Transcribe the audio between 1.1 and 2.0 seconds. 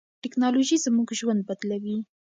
ژوند بدلوي.